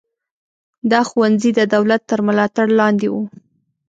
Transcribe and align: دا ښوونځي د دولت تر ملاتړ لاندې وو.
دا 0.91 0.99
ښوونځي 1.09 1.51
د 1.55 1.59
دولت 1.73 2.01
تر 2.11 2.19
ملاتړ 2.27 2.67
لاندې 2.79 3.07
وو. 3.13 3.23